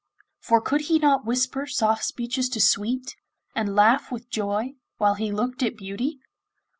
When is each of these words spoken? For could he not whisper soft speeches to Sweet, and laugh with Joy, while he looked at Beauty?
For 0.39 0.61
could 0.61 0.81
he 0.89 0.97
not 0.97 1.25
whisper 1.25 1.67
soft 1.67 2.03
speeches 2.05 2.49
to 2.49 2.59
Sweet, 2.59 3.15
and 3.53 3.75
laugh 3.75 4.11
with 4.11 4.31
Joy, 4.31 4.73
while 4.97 5.13
he 5.13 5.31
looked 5.31 5.61
at 5.61 5.77
Beauty? 5.77 6.19